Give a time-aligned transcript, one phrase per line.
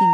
[0.00, 0.04] В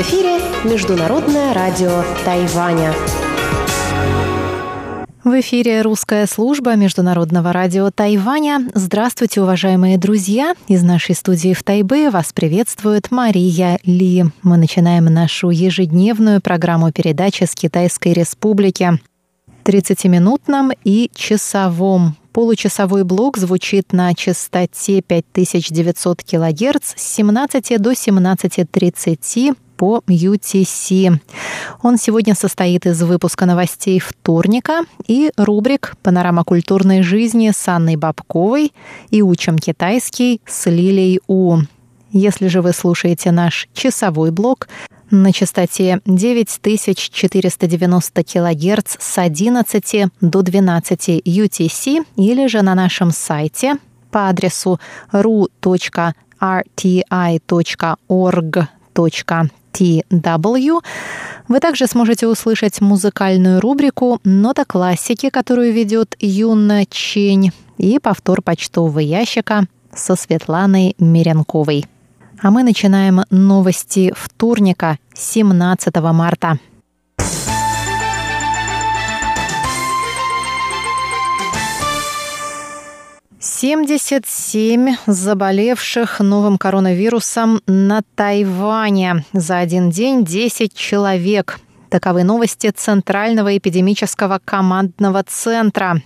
[0.00, 2.92] эфире Международное радио Тайваня.
[5.22, 8.68] В эфире русская служба Международного радио Тайваня.
[8.74, 10.56] Здравствуйте, уважаемые друзья!
[10.66, 14.24] Из нашей студии в Тайбе вас приветствует Мария Ли.
[14.42, 18.98] Мы начинаем нашу ежедневную программу передачи с Китайской Республики.
[19.68, 22.16] 30-минутном и часовом.
[22.32, 31.20] Получасовой блок звучит на частоте 5900 кГц с 17 до 17.30 по UTC.
[31.82, 38.72] Он сегодня состоит из выпуска новостей вторника и рубрик «Панорама культурной жизни» с Анной Бабковой
[39.10, 41.58] и «Учим китайский» с Лилией У.
[42.10, 44.68] Если же вы слушаете наш часовой блок,
[45.10, 53.76] на частоте 9490 кГц с 11 до 12 UTC или же на нашем сайте
[54.10, 54.78] по адресу
[55.12, 56.12] ru.rti.org.tw
[61.48, 68.98] вы также сможете услышать музыкальную рубрику «Нота классики», которую ведет Юна Чень, и повтор почтового
[68.98, 69.64] ящика
[69.94, 71.86] со Светланой Мирянковой.
[72.40, 76.58] А мы начинаем новости вторника, 17 марта.
[83.40, 89.24] Семьдесят семь заболевших новым коронавирусом на Тайване.
[89.32, 91.58] За один день 10 человек.
[91.88, 96.02] Таковы новости Центрального эпидемического командного центра.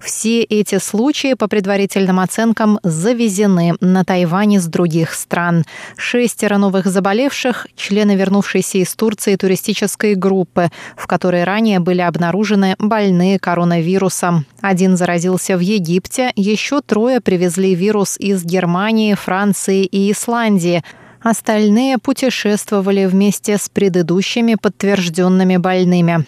[0.00, 5.64] Все эти случаи, по предварительным оценкам, завезены на Тайване с других стран.
[5.96, 13.40] Шестеро новых заболевших– члены вернувшейся из Турции туристической группы, в которой ранее были обнаружены больные
[13.40, 14.46] коронавирусом.
[14.60, 20.84] Один заразился в Египте, еще трое привезли вирус из Германии, Франции и Исландии–
[21.28, 26.24] Остальные путешествовали вместе с предыдущими подтвержденными больными.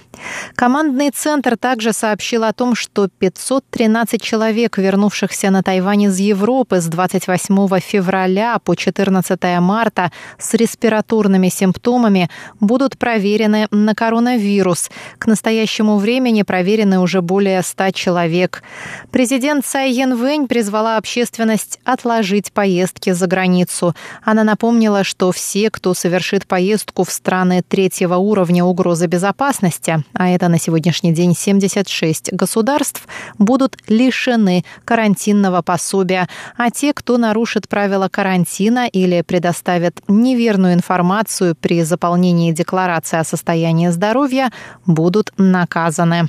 [0.56, 6.86] Командный центр также сообщил о том, что 513 человек, вернувшихся на Тайвань из Европы с
[6.86, 12.28] 28 февраля по 14 марта с респираторными симптомами,
[12.58, 14.90] будут проверены на коронавирус.
[15.20, 18.64] К настоящему времени проверены уже более 100 человек.
[19.12, 23.94] Президент Цай Янвэнь призвала общественность отложить поездки за границу.
[24.24, 30.30] Она напомнила, напомнила, что все, кто совершит поездку в страны третьего уровня угрозы безопасности, а
[30.30, 33.06] это на сегодняшний день 76 государств,
[33.38, 41.82] будут лишены карантинного пособия, а те, кто нарушит правила карантина или предоставит неверную информацию при
[41.82, 44.50] заполнении декларации о состоянии здоровья,
[44.86, 46.28] будут наказаны.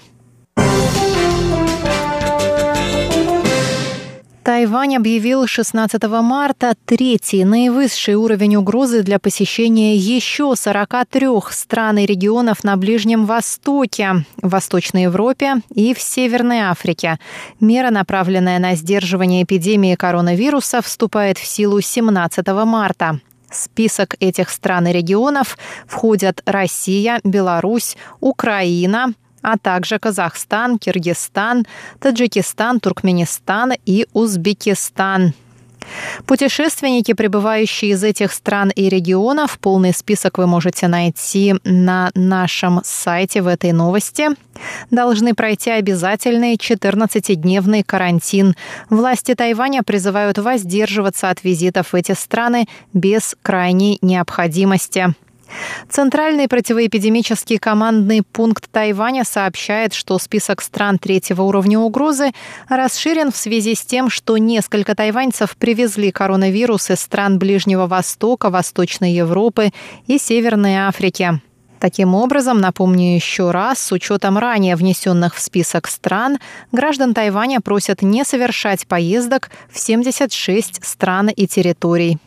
[4.49, 12.63] Тайвань объявил 16 марта третий наивысший уровень угрозы для посещения еще 43 стран и регионов
[12.63, 17.19] на Ближнем Востоке, в Восточной Европе и в Северной Африке.
[17.59, 23.19] Мера, направленная на сдерживание эпидемии коронавируса, вступает в силу 17 марта.
[23.51, 31.66] список этих стран и регионов входят Россия, Беларусь, Украина, а также Казахстан, Киргизстан,
[32.00, 35.33] Таджикистан, Туркменистан и Узбекистан.
[36.25, 43.41] Путешественники, прибывающие из этих стран и регионов, полный список вы можете найти на нашем сайте
[43.41, 44.27] в этой новости,
[44.91, 48.56] должны пройти обязательный 14-дневный карантин.
[48.89, 55.13] Власти Тайваня призывают воздерживаться от визитов в эти страны без крайней необходимости.
[55.89, 62.31] Центральный противоэпидемический командный пункт Тайваня сообщает, что список стран третьего уровня угрозы
[62.67, 69.13] расширен в связи с тем, что несколько тайваньцев привезли коронавирус из стран Ближнего Востока, Восточной
[69.13, 69.71] Европы
[70.07, 71.39] и Северной Африки.
[71.79, 76.38] Таким образом, напомню еще раз, с учетом ранее внесенных в список стран,
[76.73, 82.18] граждан Тайваня просят не совершать поездок в 76 стран и территорий.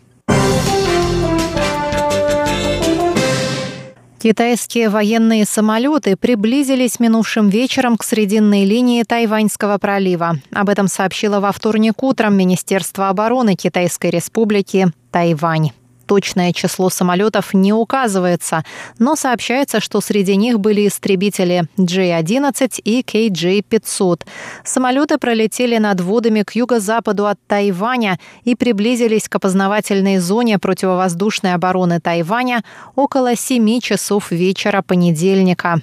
[4.22, 10.36] Китайские военные самолеты приблизились минувшим вечером к срединной линии Тайваньского пролива.
[10.52, 15.72] Об этом сообщило во вторник утром Министерство обороны Китайской Республики Тайвань.
[16.12, 18.64] Точное число самолетов не указывается,
[18.98, 24.26] но сообщается, что среди них были истребители J-11 и KJ-500.
[24.62, 31.98] Самолеты пролетели над водами к юго-западу от Тайваня и приблизились к опознавательной зоне противовоздушной обороны
[31.98, 32.62] Тайваня
[32.94, 35.80] около 7 часов вечера понедельника.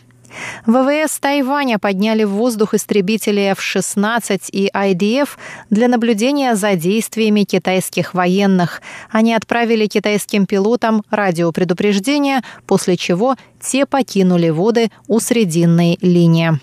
[0.65, 5.29] ВВС Тайваня подняли в воздух истребители F-16 и IDF
[5.69, 8.81] для наблюдения за действиями китайских военных.
[9.09, 16.59] Они отправили китайским пилотам радиопредупреждение, после чего те покинули воды у Срединной линии.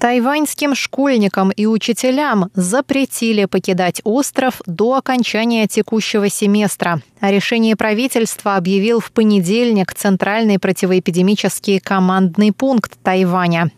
[0.00, 7.02] Тайваньским школьникам и учителям запретили покидать остров до окончания текущего семестра.
[7.20, 13.70] О решении правительства объявил в понедельник Центральный противоэпидемический командный пункт Тайваня.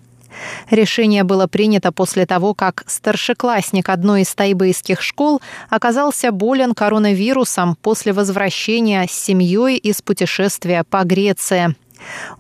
[0.70, 8.12] Решение было принято после того, как старшеклассник одной из тайбэйских школ оказался болен коронавирусом после
[8.12, 11.75] возвращения с семьей из путешествия по Греции.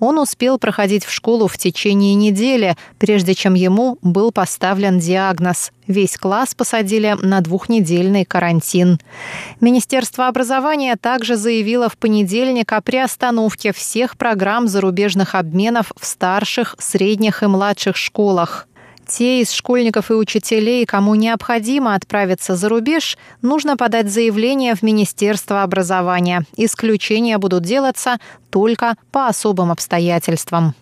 [0.00, 5.72] Он успел проходить в школу в течение недели, прежде чем ему был поставлен диагноз.
[5.86, 8.98] Весь класс посадили на двухнедельный карантин.
[9.60, 17.42] Министерство образования также заявило в понедельник о приостановке всех программ зарубежных обменов в старших, средних
[17.42, 18.68] и младших школах.
[19.06, 25.62] Те из школьников и учителей, кому необходимо отправиться за рубеж, нужно подать заявление в Министерство
[25.62, 26.44] образования.
[26.56, 28.18] Исключения будут делаться
[28.50, 30.74] только по особым обстоятельствам.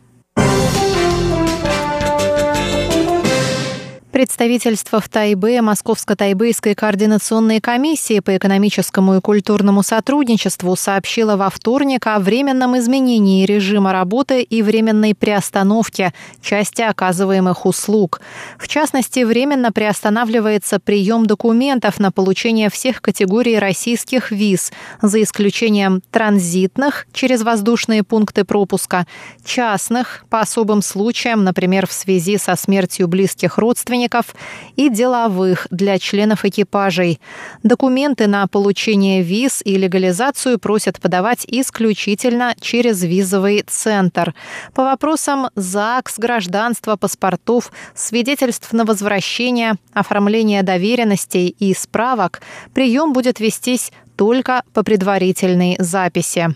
[4.12, 12.18] Представительство в Тайбе Московско-Тайбэйской координационной комиссии по экономическому и культурному сотрудничеству сообщило во вторник о
[12.18, 16.12] временном изменении режима работы и временной приостановке
[16.42, 18.20] части оказываемых услуг.
[18.58, 27.06] В частности, временно приостанавливается прием документов на получение всех категорий российских виз, за исключением транзитных
[27.12, 29.06] через воздушные пункты пропуска,
[29.44, 34.34] частных по особым случаям, например, в связи со смертью близких родственников, родственников
[34.76, 37.20] и деловых для членов экипажей.
[37.62, 44.34] Документы на получение виз и легализацию просят подавать исключительно через визовый центр.
[44.74, 52.40] По вопросам ЗАГС, гражданства, паспортов, свидетельств на возвращение, оформления доверенностей и справок
[52.74, 56.54] прием будет вестись только по предварительной записи.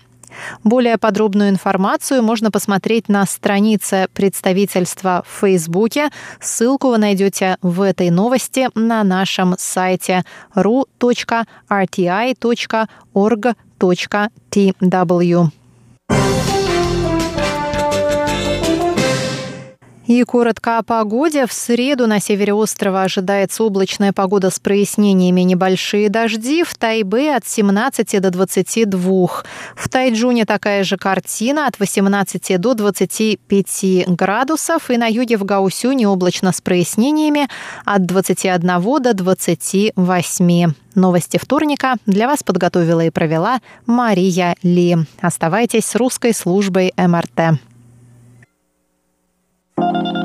[0.63, 6.11] Более подробную информацию можно посмотреть на странице представительства в Фейсбуке.
[6.41, 11.25] Ссылку вы найдете в этой новости на нашем сайте ru.rti.org.tw.
[20.07, 21.47] И коротко о погоде.
[21.47, 26.63] В среду на севере острова ожидается облачная погода с прояснениями небольшие дожди.
[26.63, 29.29] В Тайбе от 17 до 22.
[29.75, 34.91] В Тайджуне такая же картина от 18 до 25 градусов.
[34.91, 37.49] И на юге в Гаусюне облачно с прояснениями
[37.87, 38.61] от 21
[39.01, 40.73] до 28.
[40.95, 44.99] Новости вторника для вас подготовила и провела Мария Ли.
[45.23, 47.59] Оставайтесь с русской службой МРТ.
[49.77, 50.24] Thank you.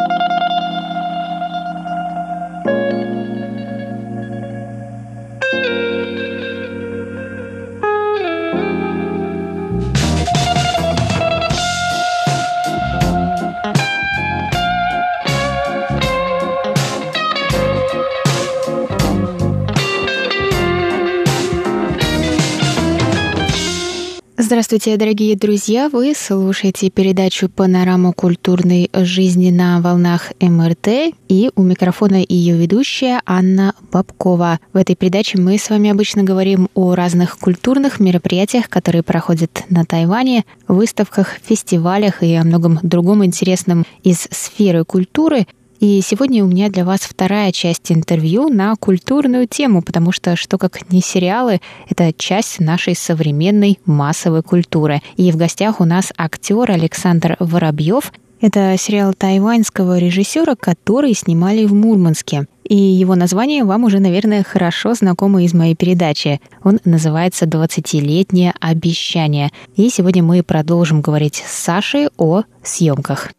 [24.50, 25.90] Здравствуйте, дорогие друзья!
[25.90, 31.14] Вы слушаете передачу «Панораму культурной жизни» на волнах МРТ.
[31.28, 34.60] И у микрофона ее ведущая Анна Бабкова.
[34.74, 39.86] В этой передаче мы с вами обычно говорим о разных культурных мероприятиях, которые проходят на
[39.86, 45.46] Тайване, выставках, фестивалях и о многом другом интересном из сферы культуры.
[45.80, 50.58] И сегодня у меня для вас вторая часть интервью на культурную тему, потому что что
[50.58, 55.02] как не сериалы, это часть нашей современной массовой культуры.
[55.16, 58.12] И в гостях у нас актер Александр Воробьев.
[58.42, 62.48] Это сериал тайваньского режиссера, который снимали в Мурманске.
[62.66, 66.42] И его название вам уже, наверное, хорошо знакомо из моей передачи.
[66.64, 69.50] Он называется «20-летнее обещание».
[69.78, 73.32] И сегодня мы продолжим говорить с Сашей о съемках.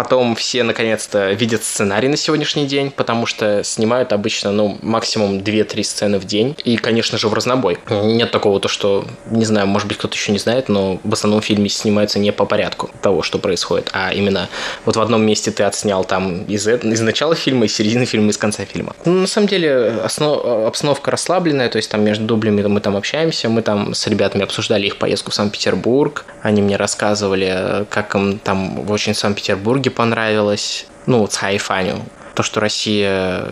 [0.00, 5.82] Потом все наконец-то видят сценарий на сегодняшний день, потому что снимают обычно, ну, максимум 2-3
[5.82, 6.56] сцены в день.
[6.64, 7.76] И, конечно же, в разнобой.
[7.90, 11.42] Нет такого, то, что, не знаю, может быть, кто-то еще не знает, но в основном
[11.42, 14.48] фильме снимаются не по порядку того, что происходит, а именно
[14.86, 18.38] вот в одном месте ты отснял там из, из начала фильма, из середины фильма, из
[18.38, 18.96] конца фильма.
[19.04, 23.50] Ну, на самом деле, основ, обстановка расслабленная, то есть там между дублями мы там общаемся,
[23.50, 28.90] мы там с ребятами обсуждали их поездку в Санкт-Петербург, они мне рассказывали, как им там
[28.90, 32.02] очень в Санкт-Петербурге понравилось, ну, с Хайфаню,
[32.34, 33.48] то, что Россия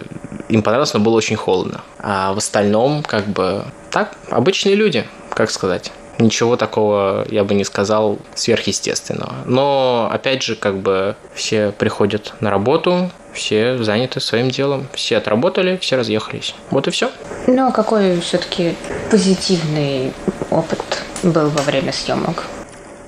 [0.48, 1.82] им понравилось, но было очень холодно.
[1.98, 5.92] А в остальном, как бы, так, обычные люди, как сказать.
[6.18, 9.34] Ничего такого, я бы не сказал, сверхъестественного.
[9.46, 15.78] Но, опять же, как бы все приходят на работу, все заняты своим делом, все отработали,
[15.80, 16.54] все разъехались.
[16.70, 17.12] Вот и все.
[17.46, 18.74] Ну, а какой все-таки
[19.10, 20.12] позитивный
[20.50, 22.44] опыт был во время съемок?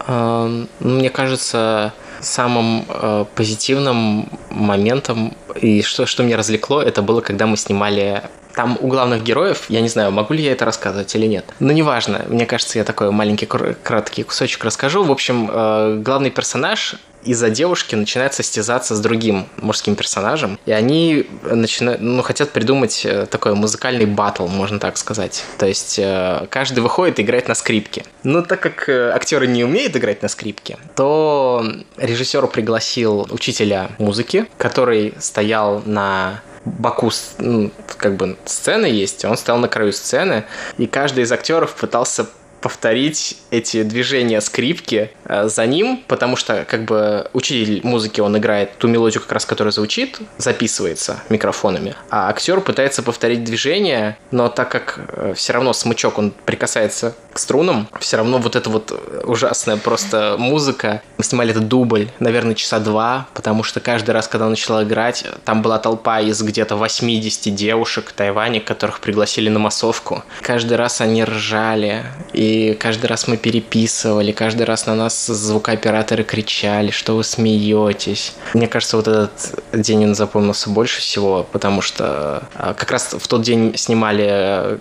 [0.07, 7.47] Ну, мне кажется, самым э, позитивным моментом и что, что меня развлекло, это было, когда
[7.47, 8.23] мы снимали
[8.55, 11.45] там у главных героев, я не знаю, могу ли я это рассказывать или нет.
[11.61, 15.03] Но неважно, мне кажется, я такой маленький краткий кусочек расскажу.
[15.05, 21.27] В общем, э, главный персонаж из-за девушки начинает состязаться с другим мужским персонажем, и они
[21.43, 25.45] начинают, ну, хотят придумать э, такой музыкальный батл, можно так сказать.
[25.59, 28.05] То есть э, каждый выходит и играет на скрипке.
[28.23, 31.65] Но так как актеры не умеют играть на скрипке, то
[31.97, 39.59] режиссер пригласил учителя музыки, который стоял на боку ну, как бы сцены есть, он стоял
[39.59, 40.45] на краю сцены,
[40.79, 42.27] и каждый из актеров пытался
[42.61, 48.77] повторить эти движения скрипки э, за ним, потому что как бы учитель музыки, он играет
[48.79, 54.71] ту мелодию, как раз которая звучит, записывается микрофонами, а актер пытается повторить движение, но так
[54.71, 58.93] как э, все равно смычок, он прикасается к струнам, все равно вот эта вот
[59.25, 61.03] ужасная просто музыка.
[61.19, 65.25] Мы снимали этот дубль, наверное, часа два, потому что каждый раз, когда он начал играть,
[65.45, 70.25] там была толпа из где-то 80 девушек в Тайване, которых пригласили на массовку.
[70.43, 76.91] Каждый раз они ржали, и каждый раз мы переписывали, каждый раз на нас звукооператоры кричали,
[76.91, 78.35] что вы смеетесь.
[78.55, 79.31] Мне кажется, вот этот
[79.73, 84.79] день он запомнился больше всего, потому что а, как раз в тот день снимали э,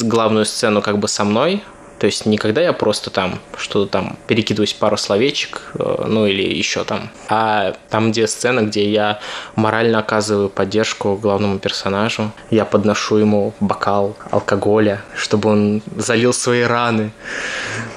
[0.00, 1.62] главную сцену как бы со мной,
[1.98, 6.42] то есть не когда я просто там что-то там перекидываюсь пару словечек, э, ну или
[6.42, 9.18] еще там, а там, где сцена, где я
[9.56, 17.10] морально оказываю поддержку главному персонажу, я подношу ему бокал алкоголя, чтобы он залил свои раны.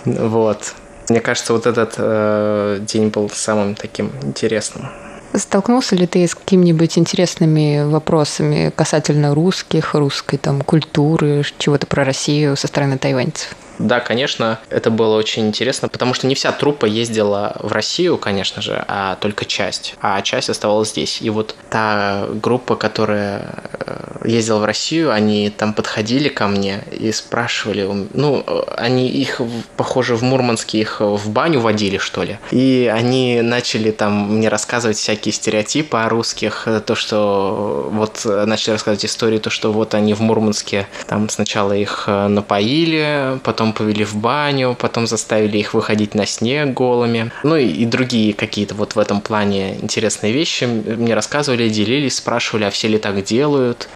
[0.06, 0.74] Вот.
[1.10, 4.90] Мне кажется, вот этот э, день был самым таким интересным.
[5.34, 12.58] Столкнулся ли ты с какими-нибудь интересными вопросами касательно русских, русской там культуры, чего-то про Россию
[12.58, 13.56] со стороны тайваньцев?
[13.82, 18.62] Да, конечно, это было очень интересно, потому что не вся труппа ездила в Россию, конечно
[18.62, 19.96] же, а только часть.
[20.02, 21.22] А часть оставалась здесь.
[21.22, 27.12] И вот та группа, которая э, ездила в Россию, они там подходили ко мне и
[27.12, 28.46] спрашивали, ну,
[28.78, 29.42] они их,
[29.78, 32.38] похоже, в Мурманске их в баню водили, что ли.
[32.52, 39.06] И они начали там мне рассказывать всякие стереотипы о русских, то, что вот начали рассказывать
[39.06, 44.76] историю, то, что вот они в Мурманске там сначала их напоили, потом повели в баню,
[44.80, 47.32] потом заставили их выходить на снег голыми.
[47.44, 52.66] Ну и, и другие какие-то вот в этом плане интересные вещи мне рассказывали, делились, спрашивали,
[52.66, 53.90] а все ли так делают.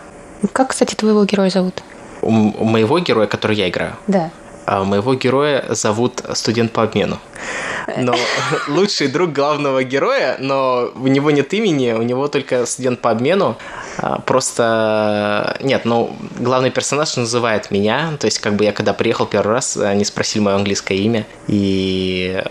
[0.51, 1.83] Как, кстати, твоего героя зовут?
[2.21, 3.93] У, у моего героя, который я играю?
[4.07, 4.31] Да.
[4.65, 7.19] А моего героя зовут студент по обмену.
[7.97, 8.15] Но
[8.67, 13.57] лучший друг главного героя, но у него нет имени, у него только студент по обмену.
[13.97, 19.25] А, просто нет, ну главный персонаж называет меня, то есть как бы я когда приехал
[19.25, 22.43] первый раз, они спросили мое английское имя, и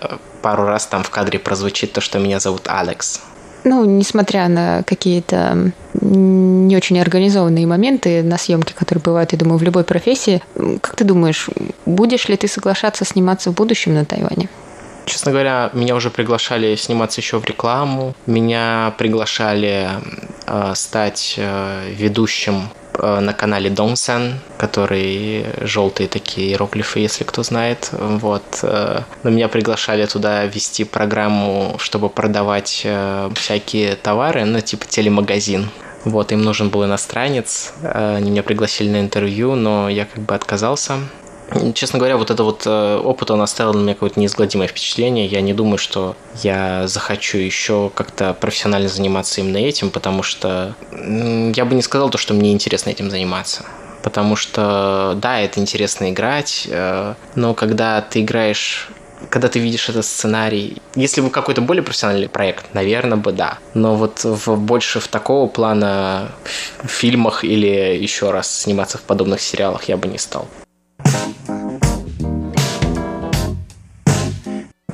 [0.43, 3.21] пару раз там в кадре прозвучит то, что меня зовут Алекс.
[3.65, 9.63] Ну, несмотря на какие-то не очень организованные моменты на съемке, которые бывают, я думаю, в
[9.63, 10.43] любой профессии,
[10.83, 11.49] как ты думаешь,
[11.87, 14.51] будешь ли ты соглашаться сниматься в будущем на Тайване?
[15.07, 18.15] Честно говоря, меня уже приглашали сниматься еще в рекламу.
[18.27, 19.91] Меня приглашали
[20.47, 27.91] э, стать э, ведущим э, на канале Донсан, который желтые такие иероглифы, если кто знает.
[27.93, 28.45] Вот.
[28.63, 35.69] Э, но меня приглашали туда вести программу, чтобы продавать э, всякие товары, ну, типа телемагазин.
[36.05, 40.99] Вот, им нужен был иностранец, они меня пригласили на интервью, но я как бы отказался.
[41.75, 45.27] Честно говоря, вот это вот э, опыт, он оставил на меня какое-то неизгладимое впечатление.
[45.27, 51.65] Я не думаю, что я захочу еще как-то профессионально заниматься именно этим, потому что я
[51.65, 53.65] бы не сказал то, что мне интересно этим заниматься.
[54.03, 58.89] Потому что, да, это интересно играть, э, но когда ты играешь
[59.31, 63.59] когда ты видишь этот сценарий, если бы какой-то более профессиональный проект, наверное бы да.
[63.73, 66.33] Но вот в, больше в такого плана
[66.83, 70.47] в фильмах или еще раз сниматься в подобных сериалах я бы не стал.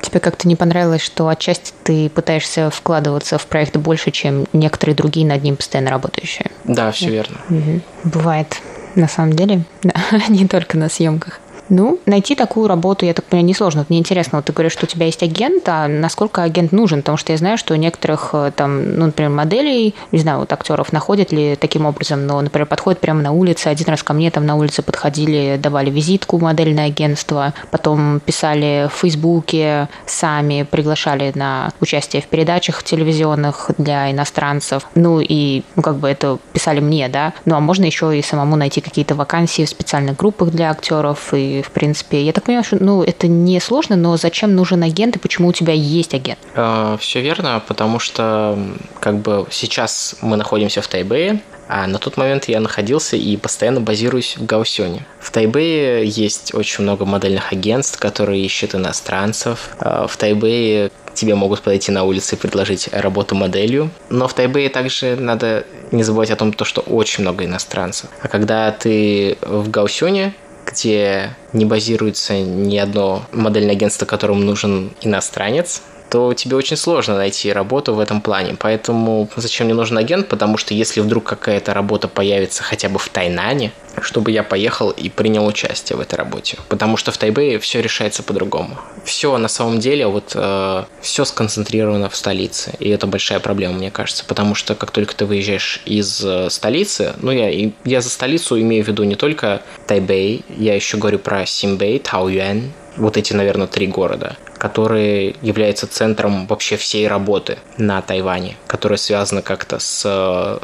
[0.01, 5.25] Тебе как-то не понравилось, что отчасти ты пытаешься вкладываться в проект больше, чем некоторые другие
[5.25, 6.51] над ним постоянно работающие?
[6.65, 7.37] Да, все верно.
[7.49, 7.81] Угу.
[8.05, 8.61] Бывает,
[8.95, 9.93] на самом деле, да,
[10.27, 11.39] не только на съемках.
[11.71, 13.85] Ну, найти такую работу, я так понимаю, несложно.
[13.87, 16.99] Мне интересно, вот ты говоришь, что у тебя есть агент, а насколько агент нужен?
[16.99, 20.51] Потому что я знаю, что у некоторых э, там, ну, например, моделей, не знаю, вот
[20.51, 23.67] актеров находят ли таким образом, но, например, подходят прямо на улице.
[23.67, 28.99] Один раз ко мне там на улице подходили, давали визитку модельное агентство, потом писали в
[28.99, 34.85] Фейсбуке, сами приглашали на участие в передачах телевизионных для иностранцев.
[34.95, 37.31] Ну и, ну, как бы это писали мне, да.
[37.45, 41.60] Ну, а можно еще и самому найти какие-то вакансии в специальных группах для актеров и
[41.61, 45.19] в принципе, я так понимаю, что ну, это не сложно, но зачем нужен агент и
[45.19, 46.39] почему у тебя есть агент?
[46.55, 48.57] Э, все верно, потому что
[48.99, 53.79] как бы сейчас мы находимся в Тайбэе, а на тот момент я находился и постоянно
[53.79, 55.05] базируюсь в Гаусюне.
[55.19, 59.69] В Тайбэе есть очень много модельных агентств, которые ищут иностранцев.
[59.79, 63.89] Э, в Тайбэе тебе могут подойти на улице и предложить работу моделью.
[64.09, 68.09] Но в Тайбэе также надо не забывать о том, что очень много иностранцев.
[68.21, 70.33] А когда ты в Гаусюне,
[70.65, 77.53] где не базируется ни одно модельное агентство, которому нужен иностранец, то тебе очень сложно найти
[77.53, 78.57] работу в этом плане.
[78.59, 80.27] Поэтому зачем мне нужен агент?
[80.27, 85.09] Потому что если вдруг какая-то работа появится хотя бы в Тайнане, чтобы я поехал и
[85.09, 86.57] принял участие в этой работе.
[86.67, 88.77] Потому что в Тайбэе все решается по-другому.
[89.05, 92.73] Все на самом деле вот э, все сконцентрировано в столице.
[92.79, 94.25] И это большая проблема, мне кажется.
[94.25, 98.83] Потому что как только ты выезжаешь из э, столицы, ну я, я за столицу имею
[98.83, 103.87] в виду не только Тайбэй, я еще говорю про Симбэй, Таоюэн, вот эти, наверное, три
[103.87, 110.59] города, которые являются центром вообще всей работы на Тайване, которая связана как-то с э,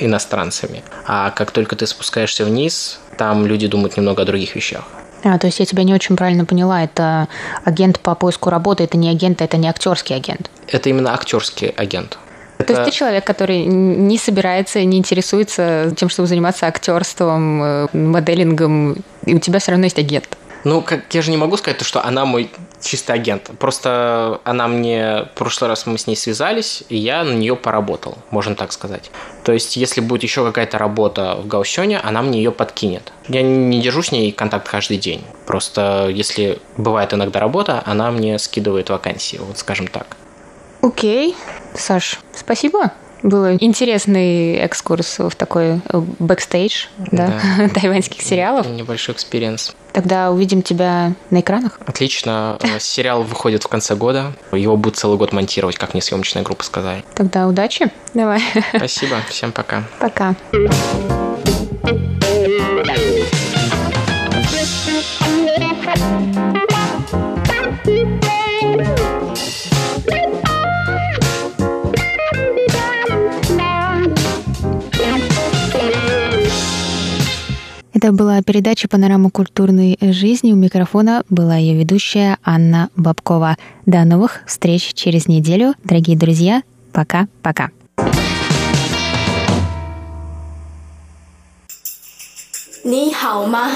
[0.00, 0.82] иностранцами.
[1.06, 4.84] А как только ты спускаешься вниз, там люди думают немного о других вещах.
[5.24, 6.84] А, то есть я тебя не очень правильно поняла.
[6.84, 7.28] Это
[7.64, 10.50] агент по поиску работы, это не агент, это не актерский агент.
[10.68, 12.18] Это именно актерский агент.
[12.58, 18.96] То есть ты человек, который не собирается, не интересуется тем, чтобы заниматься актерством, э, моделингом,
[19.26, 20.38] и у тебя все равно есть агент.
[20.64, 22.50] Ну, как я же не могу сказать, то, что она мой
[22.82, 23.50] чистый агент.
[23.58, 25.28] Просто она мне...
[25.34, 29.10] В прошлый раз мы с ней связались, и я на нее поработал, можно так сказать.
[29.44, 33.12] То есть, если будет еще какая-то работа в Гаосюне, она мне ее подкинет.
[33.28, 35.22] Я не держу с ней контакт каждый день.
[35.46, 40.16] Просто, если бывает иногда работа, она мне скидывает вакансии, вот скажем так.
[40.80, 41.36] Окей.
[41.74, 42.92] Саш, спасибо.
[43.22, 47.68] Был интересный экскурс в такой э, бэкстейдж да, да.
[47.74, 48.66] тайваньских сериалов.
[48.66, 49.74] Небольшой experience.
[49.94, 51.78] Тогда увидим тебя на экранах.
[51.86, 52.58] Отлично.
[52.62, 54.32] Э, сериал выходит в конце года.
[54.50, 57.04] Его будут целый год монтировать, как мне съемочная группа сказали.
[57.14, 57.86] Тогда удачи.
[58.12, 58.42] Давай.
[58.76, 59.18] Спасибо.
[59.28, 59.84] Всем пока.
[60.00, 60.34] Пока.
[78.04, 80.52] Это была передача «Панорама культурной жизни».
[80.52, 83.56] У микрофона была ее ведущая Анна Бабкова.
[83.86, 85.72] До новых встреч через неделю.
[85.84, 86.62] Дорогие друзья,
[86.92, 87.70] пока-пока.
[92.84, 93.70] Ни хао ма?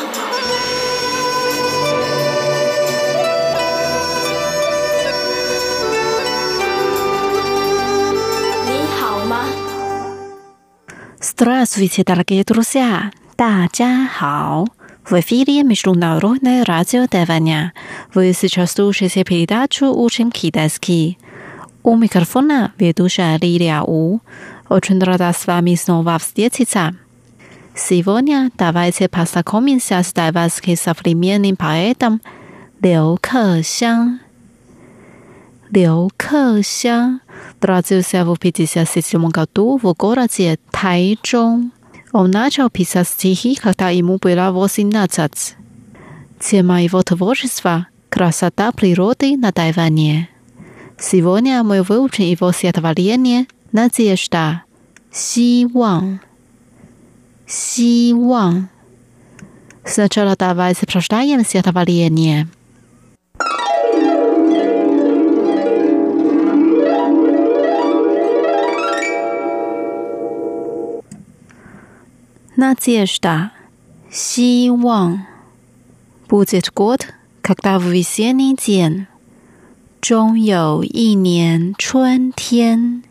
[11.18, 13.10] Здравствуйте, дорогие друзья!
[13.37, 14.65] 大家好!
[15.05, 17.73] В эфире Международное радио Тайваня.
[18.13, 21.17] Вы сейчас слушаете передачу «Учим китайский».
[21.83, 24.21] У микрофона ведущая Лилия У.
[24.69, 26.95] Очень рада с вами снова встретиться.
[27.75, 32.21] Сегодня давайте познакомимся с тайванским современным поэтом
[32.81, 34.21] Лю Кэсян.
[35.69, 37.19] Лю Кэсян
[37.59, 41.73] родился в 1957 году в городе Тайчжун.
[42.12, 45.56] Он начал писать стихи, когда ему было 18.
[46.40, 50.28] Тема его творчества– красота природы на Тайване.
[50.98, 54.62] Сегодня мы выучим его стихотворение «Надежда»,
[55.12, 56.20] «Сиван»,
[57.46, 58.68] «Сиван».
[59.84, 62.48] Сначала давайте прочитаем стихотворение.
[72.57, 73.51] Надежда,
[74.11, 75.25] 希望。
[76.27, 77.07] Будет год,
[77.41, 79.07] когда в весенний день，
[80.01, 83.03] 终有一年春天，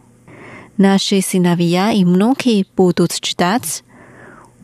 [0.76, 3.80] Наши сыновья и внуки будут ждать，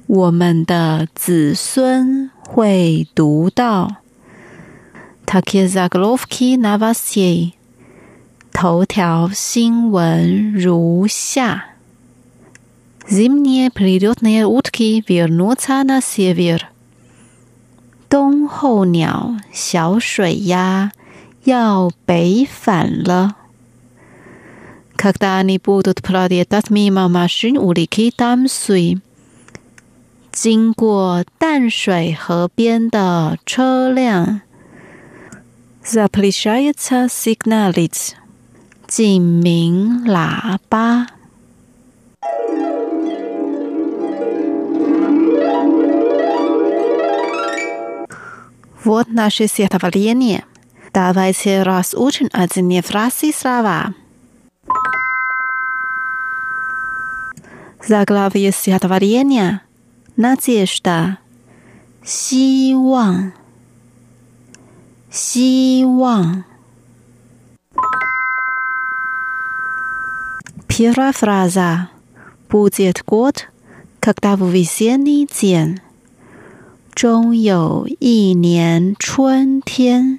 [0.06, 3.96] 我们的子孙会读到。
[5.26, 7.52] Такие заголовки новостей，
[8.52, 11.71] 头条新闻如下。
[13.08, 16.68] Зимние прилетные утки вернутся на север.
[18.10, 20.92] 冬候鸟，小水鸭
[21.44, 23.36] 要北返了。
[24.96, 29.00] Когда они будут пролетать мимо машин улики там суй，
[30.32, 34.40] 经过淡水河边的车辆，
[35.84, 38.14] запрещается сигналить，
[38.86, 41.06] 警鸣喇叭。
[48.83, 50.43] Вот наше стихотворение.
[50.93, 53.93] Давайте разучим одни фразы слова.
[57.87, 59.61] Заглавие стихотворения.
[60.17, 61.17] Надежда.
[62.03, 63.33] Сиван.
[65.09, 66.43] Сиван.
[70.67, 71.89] Первая фраза.
[72.49, 73.47] Будет год,
[73.99, 75.79] когда в весенний день.
[76.94, 80.18] 终有一年春天。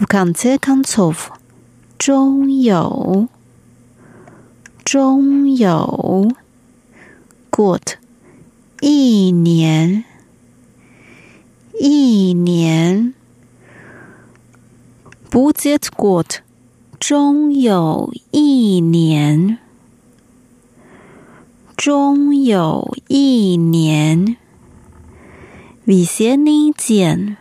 [0.00, 1.28] В конце концов，
[1.98, 3.28] 终有，
[4.82, 6.32] 终有，
[7.50, 7.98] год，
[8.80, 10.04] 一年，
[11.78, 13.12] 一年，
[15.30, 16.40] будет год，
[16.98, 19.58] 终有一年，
[21.76, 24.38] 终有一年。
[25.86, 27.36] Весенний день，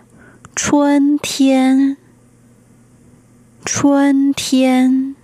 [0.56, 1.98] 春天，
[3.64, 5.16] 春天。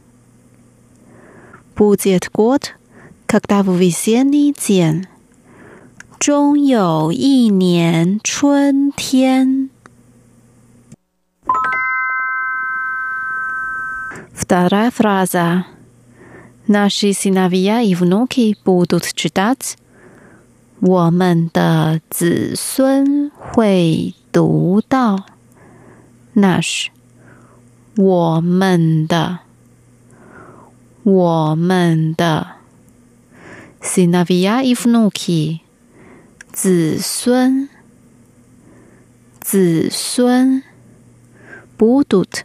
[1.76, 2.74] Будет год,
[3.26, 5.08] когда в весенний день，
[6.20, 9.70] 终有一年春天。
[14.34, 15.66] Вторая фраза.
[16.68, 19.78] Наши сыновья и внуки будут читать
[20.81, 25.27] 我们的子孙会读到，
[26.33, 26.89] 那是
[27.99, 29.41] 我们的，
[31.03, 32.53] 我们的。
[33.83, 35.61] Sinavia ifnuki，
[36.51, 37.69] 子孙，
[39.41, 40.63] 子孙。
[41.79, 42.43] Budut，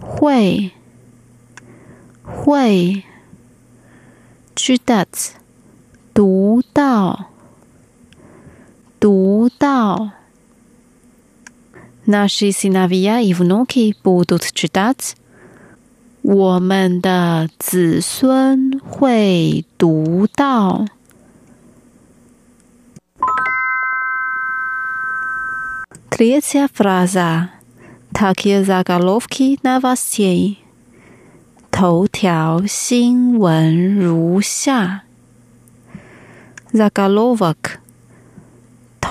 [0.00, 0.70] 会，
[2.22, 3.02] 会。
[4.54, 5.32] ，chudat，
[6.12, 7.33] 读到。
[9.03, 10.11] 读到，
[12.05, 15.15] Наши сыновья и внуки будут читать。
[16.23, 20.87] 我们的子孙会读到。
[26.09, 27.49] Третья фраза.
[28.11, 30.57] Такие заголовки новостей.
[31.69, 35.03] 头条新闻如下。
[36.73, 37.79] Заголовок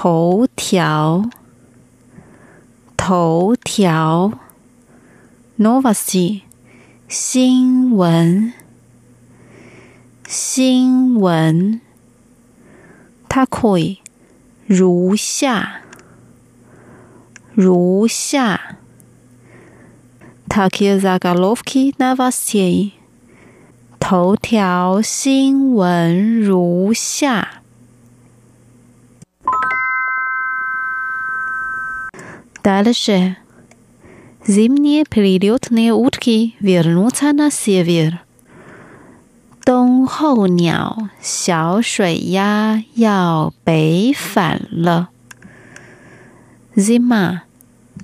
[0.06, 1.30] 头条，
[2.98, 4.34] 头条
[5.58, 6.42] ，Novosty，
[7.08, 8.52] 新闻，
[10.28, 11.80] 新闻
[13.30, 14.00] ，Takoi，
[14.68, 15.84] 如下，
[17.54, 18.76] 如下
[20.50, 22.92] ，Takiya Zagalovki Novosty，
[24.02, 27.63] 头条新闻如下。
[32.63, 33.37] Дальше.
[34.47, 38.21] Зимние перелетные утки вернутся на север.
[39.65, 45.11] 冬候鸟，小水鸭要北返了。
[46.75, 47.43] Zima，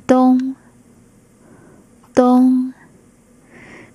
[0.07, 0.55] 冬，
[2.15, 2.75] 冬。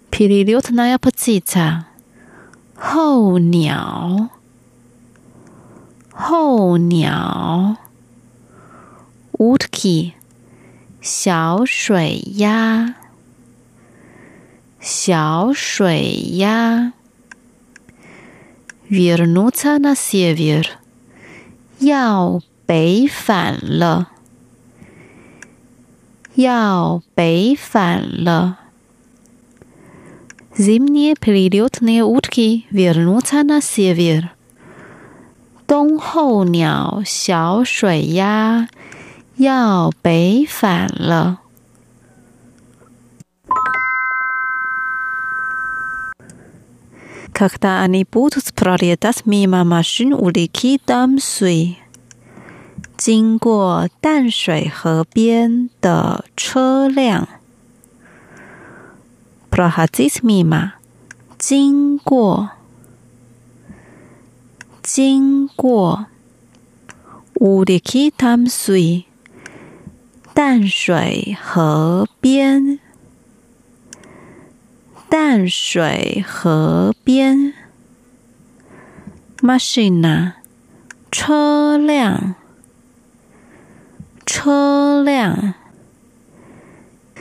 [0.10, 1.86] Перелетная птица，
[2.76, 4.30] 候鸟，
[6.12, 7.78] 候鸟。
[9.34, 10.13] Утки。
[11.04, 12.96] 小水鸭，
[14.80, 16.94] 小水鸭。
[18.90, 20.66] Вернуться на север，
[21.80, 24.08] 要北返了，
[26.34, 28.58] 要北返了。
[30.58, 34.32] Zimnie перелетные утки вернутся на север。
[35.68, 38.68] 冬候鸟，小水鸭。
[39.38, 41.40] 要北返了。
[47.34, 51.78] Когда они будут пролетать мимо машин улики Дамсуй，
[52.98, 57.30] 经过淡水河边的车辆。
[59.50, 60.74] Проходить мимо，
[61.38, 62.50] 经过，
[64.84, 66.08] 经过。
[67.36, 69.06] Улики Дамсуй。
[70.34, 72.80] 淡水河边，
[75.10, 77.54] 淡水河边，
[79.42, 80.34] machine
[81.12, 82.36] 车辆，
[84.26, 85.56] 车辆。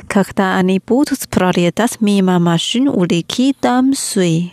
[0.07, 4.53] Когда они будут пролетать мимо машин у реки Дамсуй，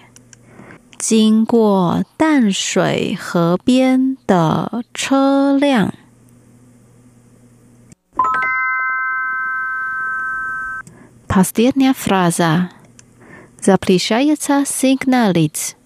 [0.97, 5.93] 经过淡水河边的车辆。
[11.33, 12.71] Последняя фраза.
[13.62, 15.77] Запрещается сигналить.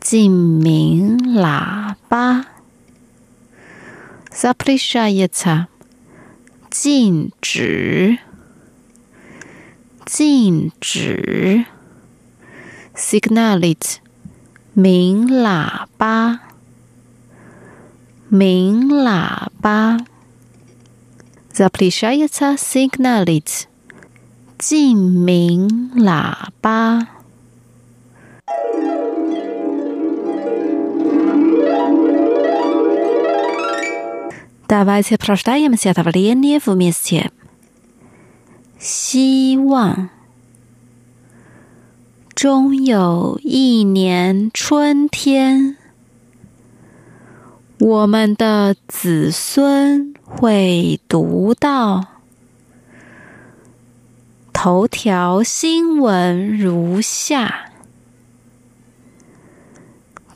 [0.00, 2.44] Цимин лаба.
[4.32, 5.66] Запрещается.
[6.70, 8.20] Цин чжи.
[10.06, 11.66] Цин чжи.
[12.94, 14.00] Сигналить.
[14.76, 16.38] Мин лаба.
[18.30, 19.98] Мин лаба.
[21.52, 23.66] Запрещается сигналить.
[24.61, 27.07] 禁鸣喇叭。
[34.67, 37.31] Давайте прочитаем стихотворение вместе.
[38.77, 40.09] 希望
[42.35, 45.77] 终有一年春天，
[47.79, 52.05] 我们的子孙会读到。
[54.64, 57.72] 头条新闻如下：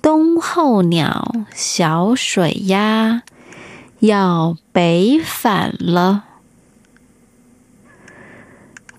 [0.03, 3.23] 冬候鸟、小水鸭
[4.01, 6.25] 要北返了。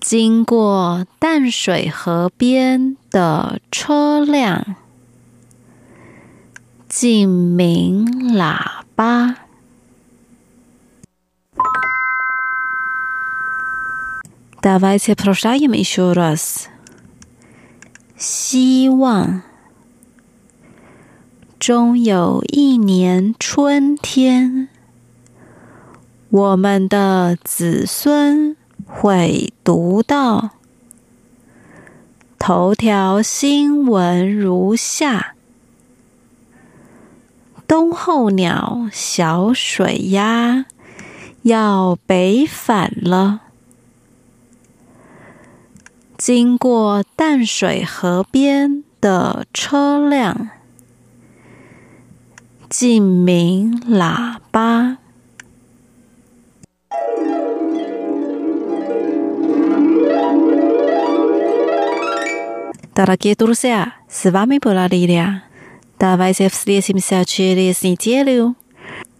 [0.00, 4.76] 经过淡水河边的车辆，
[6.88, 9.47] 禁鸣喇叭。
[14.61, 16.69] Давайте прочитаем еще раз。
[18.17, 19.41] 希望
[21.59, 24.69] 终有一年春天，
[26.29, 30.51] 我们的子孙会读到。
[32.39, 35.35] 头条新闻如下：
[37.67, 40.65] 冬候鸟、小水鸭
[41.43, 43.41] 要北返了。
[46.18, 50.50] 经过淡水河边的车辆，
[52.68, 54.98] 静鸣喇叭。
[62.92, 65.44] 大家记住下，是瓦米布拉里呀。
[65.96, 68.56] 大白在斯里西米下去的是你接流。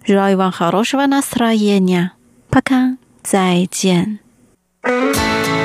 [0.05, 2.11] Желаю вам хорошего настроения.
[2.51, 2.97] Пока.
[3.23, 4.19] 再见。
[4.83, 5.58] Thank.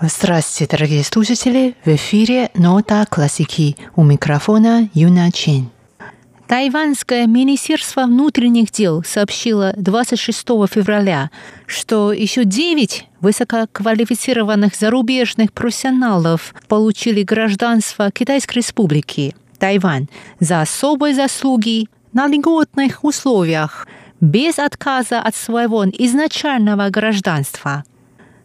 [0.00, 1.74] Здравствуйте, дорогие слушатели!
[1.84, 5.70] В эфире «Нота классики» у микрофона Юна Чин.
[6.46, 10.38] Тайваньское министерство внутренних дел сообщило 26
[10.70, 11.32] февраля,
[11.66, 20.06] что еще 9 высококвалифицированных зарубежных профессионалов получили гражданство Китайской Республики, Тайвань,
[20.38, 23.88] за особые заслуги на льготных условиях,
[24.20, 27.82] без отказа от своего изначального гражданства–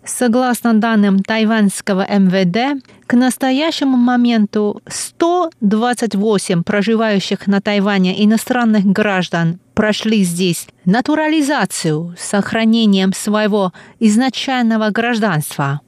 [0.05, 10.67] Согласно данным тайваньского МВД, к настоящему моменту 128 проживающих на Тайване иностранных граждан прошли здесь
[10.83, 15.79] натурализацию с сохранением своего изначального гражданства.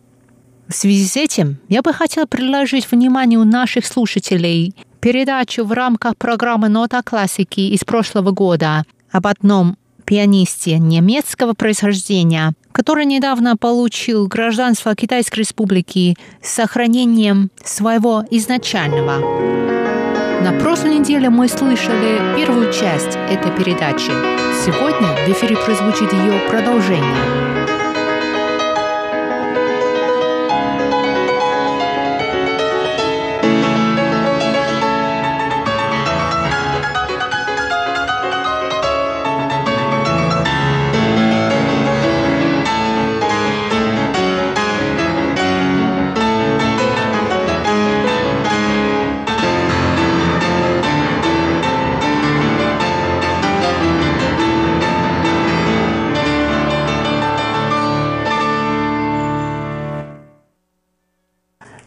[0.67, 6.69] В связи с этим я бы хотел предложить вниманию наших слушателей передачу в рамках программы
[6.69, 15.39] «Нота классики» из прошлого года об одном пианисте немецкого происхождения, который недавно получил гражданство Китайской
[15.39, 19.19] Республики с сохранением своего изначального.
[20.41, 24.11] На прошлой неделе мы слышали первую часть этой передачи.
[24.63, 27.64] Сегодня в эфире прозвучит ее продолжение.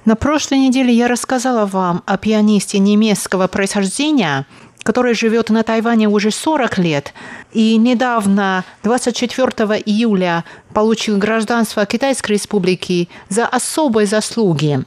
[0.08, 4.46] На прошлой неделе я рассказала вам о пианисте немецкого происхождения,
[4.82, 7.12] который живет на Тайване уже 40 лет
[7.52, 14.82] и недавно, 24 июля, получил гражданство Китайской Республики за особые заслуги.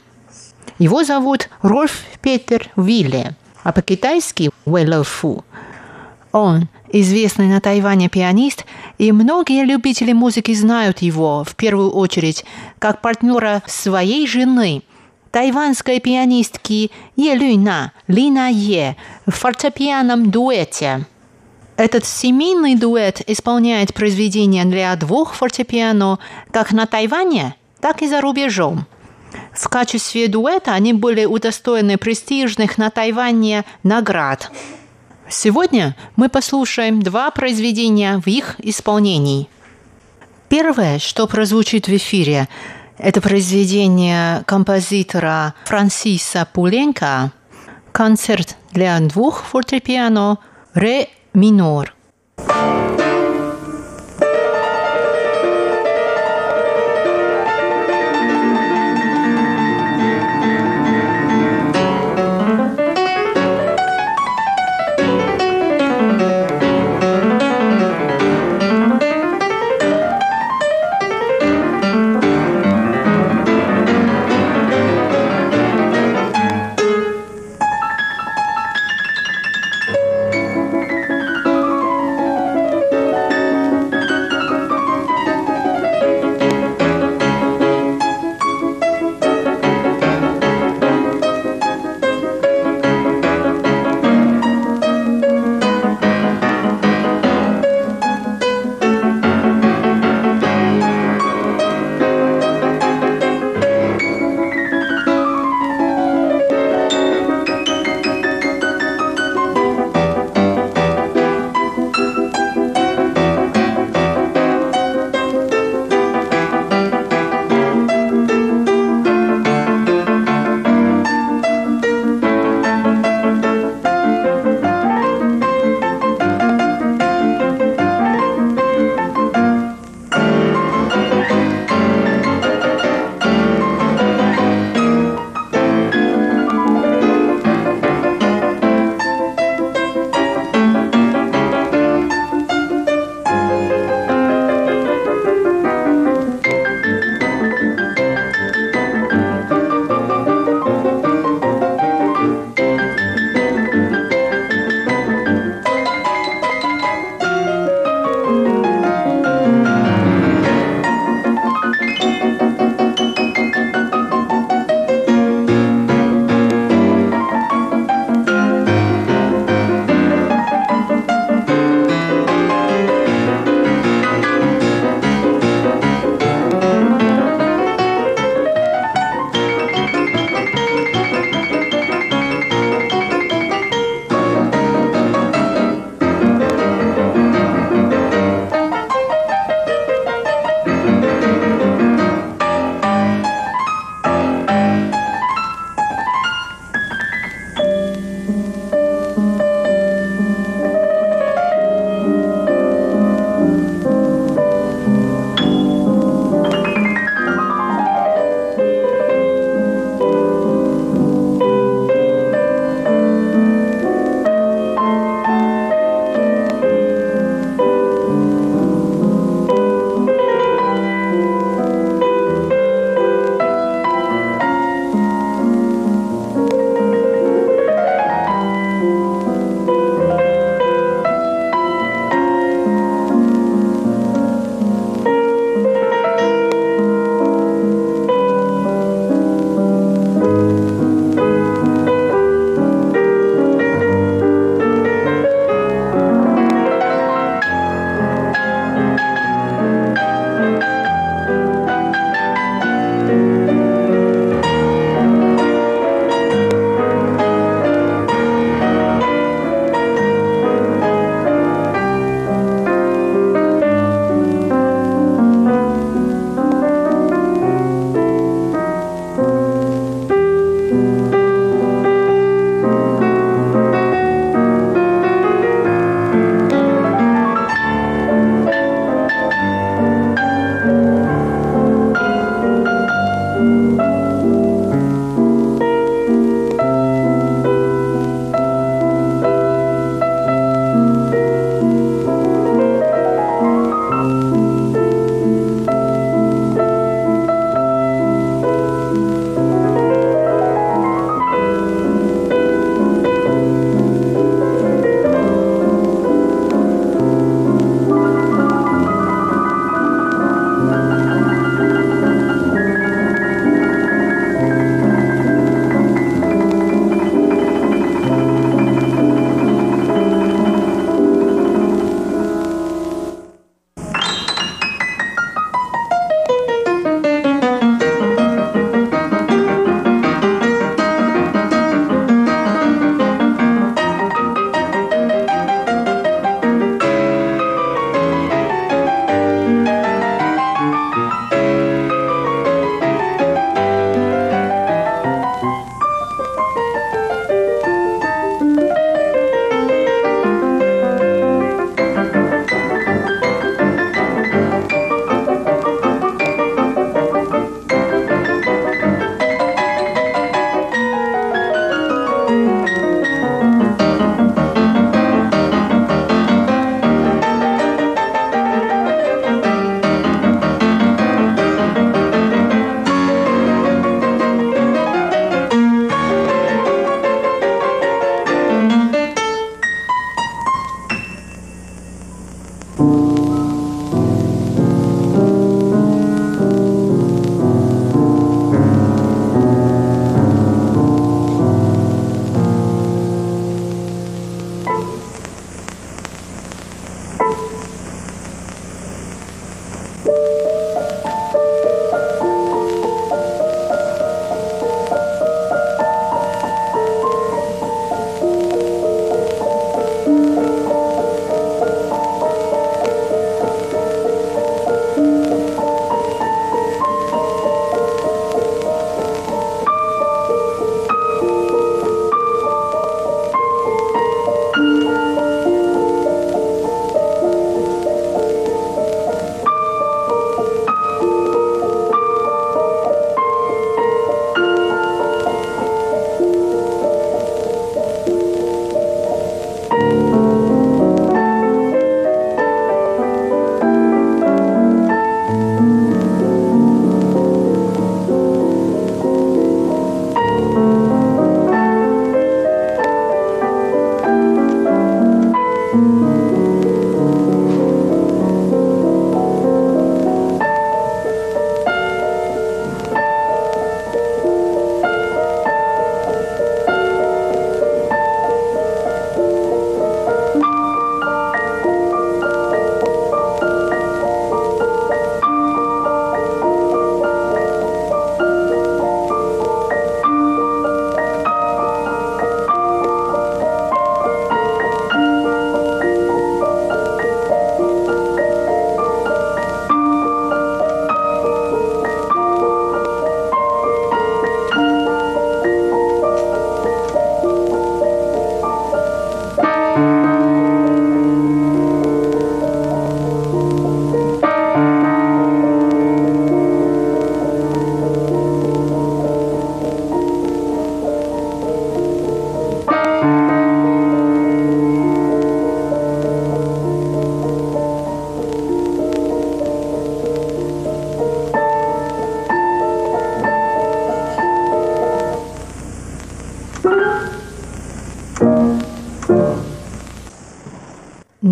[0.80, 5.44] Его зовут Рольф Петер Вилле, а по-китайски Уэллофу.
[6.32, 8.64] Он известный на Тайване пианист,
[8.98, 12.44] и многие любители музыки знают его, в первую очередь,
[12.80, 14.82] как партнера своей жены–
[15.32, 21.06] тайванской пианистки Е Люйна, Лина Е, в фортепианном дуэте.
[21.76, 26.18] Этот семейный дуэт исполняет произведения для двух фортепиано
[26.52, 28.86] как на Тайване, так и за рубежом.
[29.54, 34.52] В качестве дуэта они были удостоены престижных на Тайване наград.
[35.30, 39.48] Сегодня мы послушаем два произведения в их исполнении.
[40.50, 42.48] Первое, что прозвучит в эфире–
[42.98, 47.32] это произведение композитора Франсиса Пуленко
[47.92, 50.38] «Концерт для двух фортепиано
[50.74, 51.94] ре минор».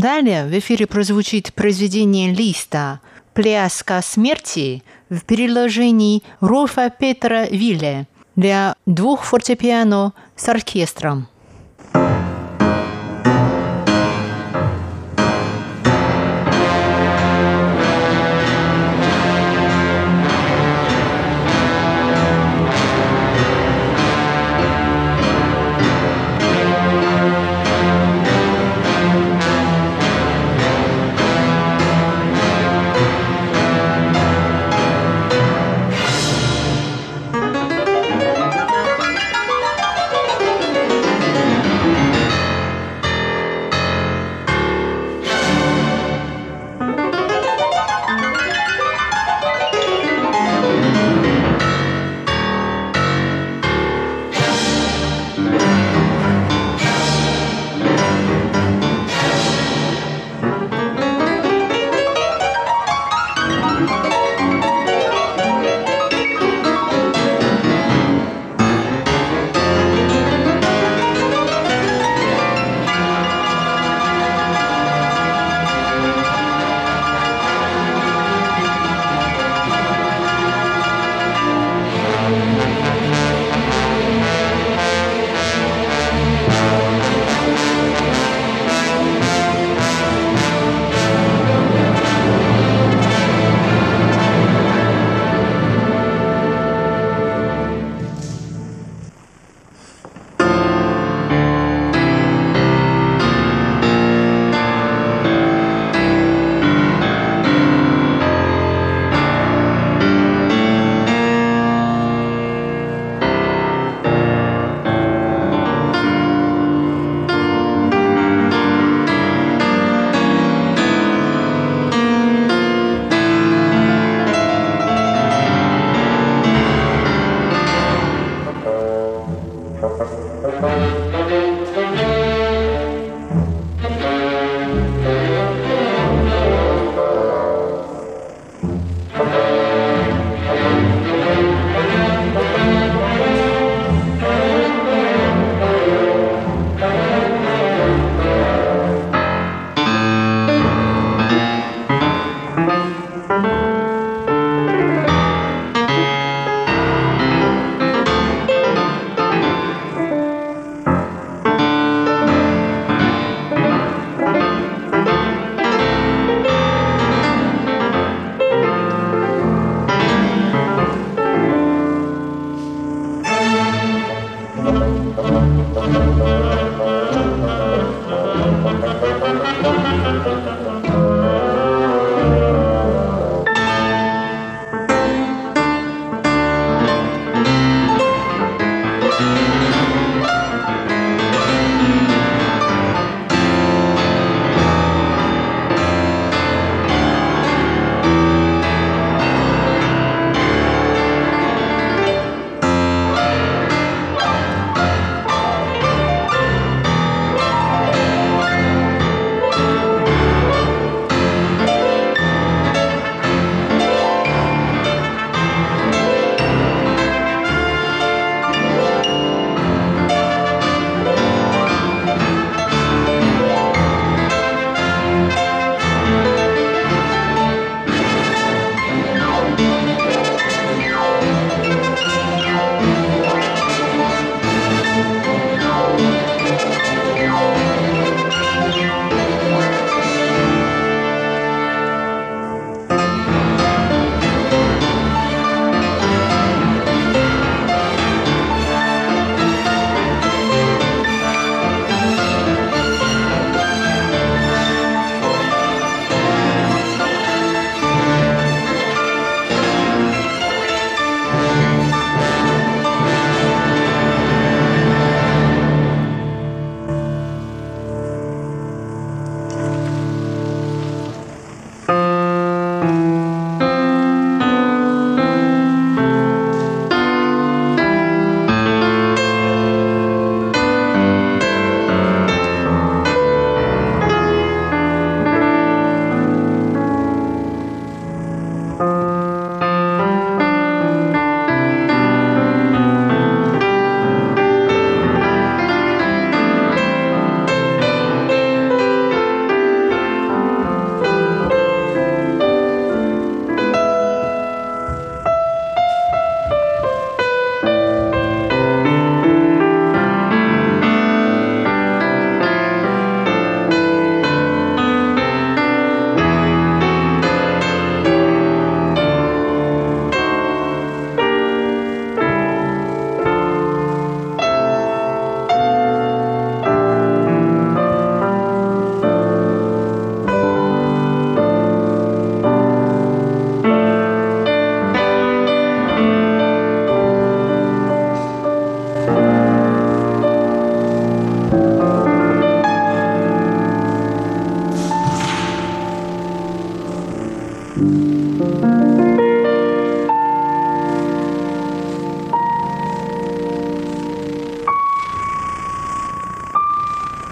[0.01, 3.01] Далее в эфире прозвучит произведение Листа
[3.34, 11.28] «Пляска смерти» в переложении Рольфа Петра Вилле для двух фортепиано с оркестром.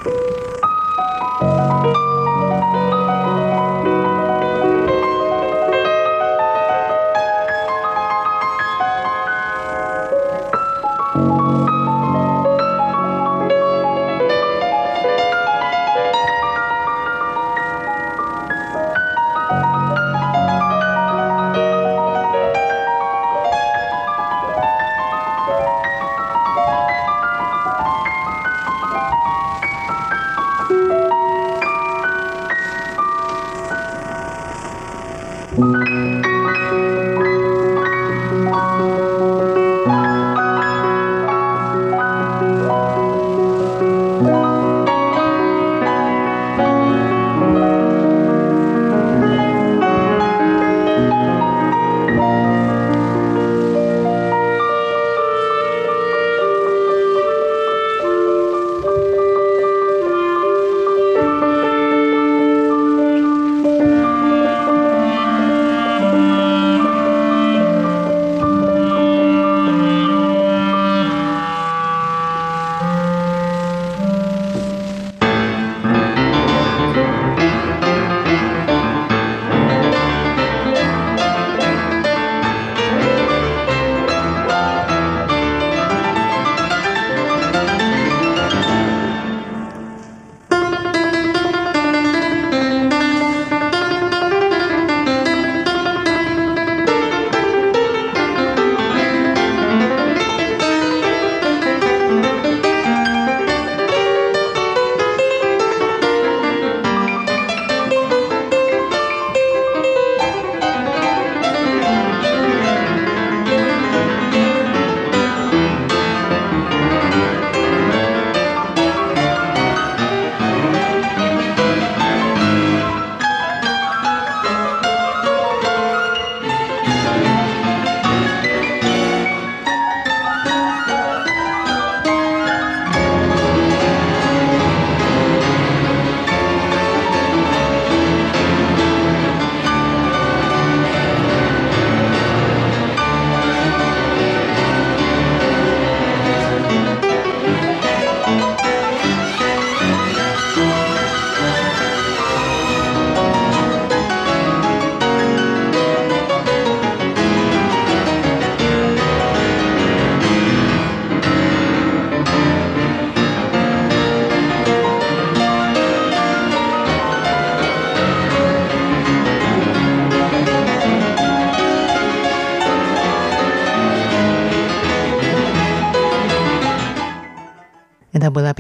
[0.05, 0.38] Это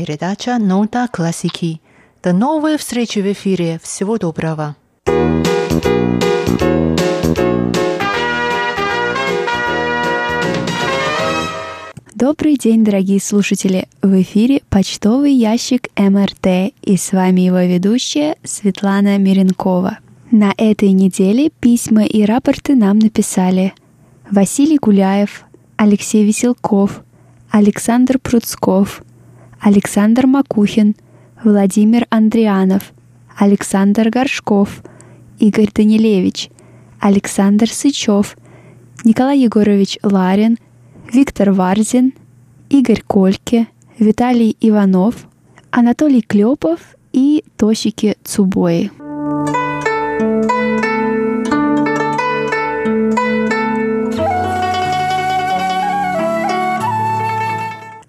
[0.08, 1.82] передача «Нота классики».
[2.22, 3.78] До новой встречи в эфире.
[3.82, 4.74] Всего доброго.
[12.14, 13.86] Добрый день, дорогие слушатели!
[14.00, 19.98] В эфире почтовый ящик МРТ и с вами его ведущая Светлана Миренкова.
[20.30, 23.74] На этой неделе письма и рапорты нам написали
[24.30, 25.44] Василий Гуляев,
[25.76, 27.02] Алексей Веселков,
[27.50, 29.02] Александр Пруцков,
[29.60, 30.94] Александр Макухин,
[31.42, 32.92] Владимир Андрианов,
[33.36, 34.82] Александр Горшков,
[35.38, 36.50] Игорь Данилевич,
[37.00, 38.36] Александр Сычев,
[39.04, 40.58] Николай Егорович Ларин,
[41.12, 42.14] Виктор Варзин,
[42.70, 45.26] Игорь Кольке, Виталий Иванов,
[45.70, 46.80] Анатолий Клепов
[47.12, 48.90] и Тосики Цубои.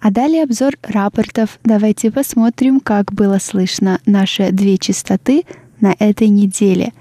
[0.00, 1.58] А далее обзор рапортов.
[1.62, 5.44] Давайте посмотрим, как было слышно наши две частоты
[5.80, 6.94] на этой неделе.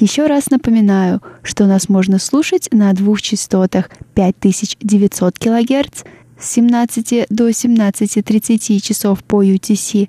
[0.00, 6.02] Еще раз напоминаю, что нас можно слушать на двух частотах 5900 кГц
[6.36, 10.08] с 17 до 17.30 часов по UTC,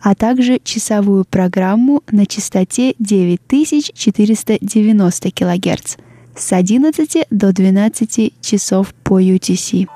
[0.00, 5.96] а также часовую программу на частоте 9490 кГц
[6.34, 9.86] с 11 до 12 часов по UTC.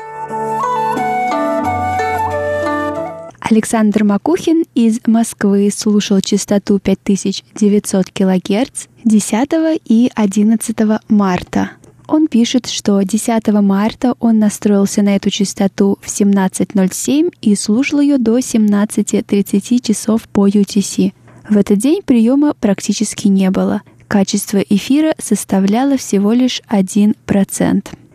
[3.50, 10.76] Александр Макухин из Москвы слушал частоту 5900 кГц 10 и 11
[11.08, 11.72] марта.
[12.06, 18.18] Он пишет, что 10 марта он настроился на эту частоту в 17.07 и слушал ее
[18.18, 21.12] до 17.30 часов по UTC.
[21.48, 23.82] В этот день приема практически не было.
[24.06, 27.16] Качество эфира составляло всего лишь 1%.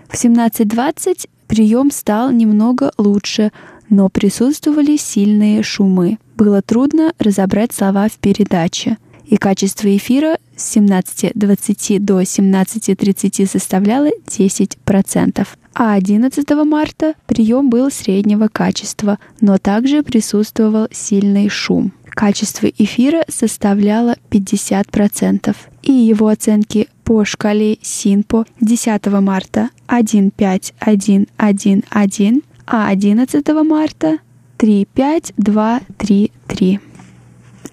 [0.07, 3.51] В 17.20 прием стал немного лучше,
[3.89, 6.17] но присутствовали сильные шумы.
[6.35, 8.97] Было трудно разобрать слова в передаче.
[9.25, 15.47] И качество эфира с 17.20 до 17.30 составляло 10%.
[15.73, 21.91] А 11 марта прием был среднего качества, но также присутствовал сильный шум.
[22.15, 33.47] Качество эфира составляло 50%, и его оценки по шкале СИНПО 10 марта 15111, а 11
[33.63, 34.17] марта
[34.57, 36.79] 35233.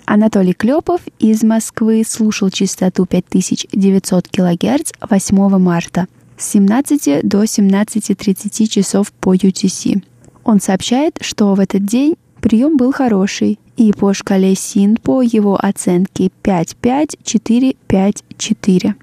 [0.05, 9.11] Анатолий Клепов из Москвы слушал частоту 5900 кГц 8 марта с 17 до 17.30 часов
[9.13, 10.05] по UTC.
[10.45, 16.31] Он сообщает, что в этот день прием был хороший, и по шкале СИНПО его оценки
[16.43, 18.95] 55454.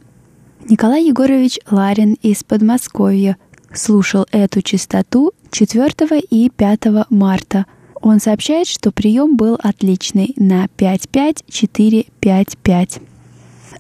[0.70, 3.38] Николай Егорович Ларин из Подмосковья
[3.74, 7.66] слушал эту частоту 4 и 5 марта.
[8.02, 13.00] Он сообщает, что прием был отличный на 55455.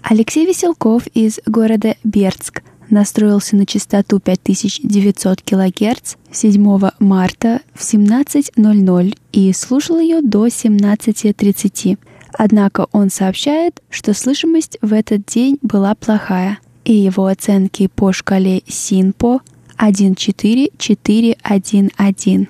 [0.02, 9.54] Алексей Веселков из города Бердск настроился на частоту 5900 кГц 7 марта в 17.00 и
[9.54, 11.98] слушал ее до 17.30.
[12.34, 18.62] Однако он сообщает, что слышимость в этот день была плохая, и его оценки по шкале
[18.68, 19.42] СИНПО
[19.80, 22.50] 14411.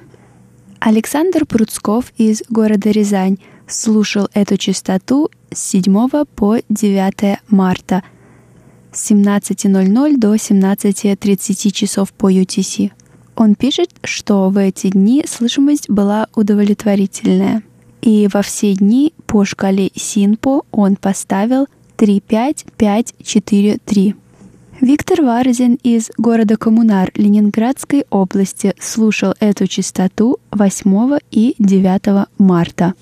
[0.80, 8.02] Александр Пруцков из города Рязань слушал эту частоту с 7 по 9 марта
[8.92, 12.92] с 17.00 до 17.30 часов по UTC.
[13.36, 17.62] Он пишет, что в эти дни слышимость была удовлетворительная.
[18.02, 21.68] И во все дни по шкале СИНПО он поставил
[21.98, 24.16] 35543.
[24.82, 32.94] Виктор Варзин из города Коммунар Ленинградской области слушал эту частоту 8 и 9 марта.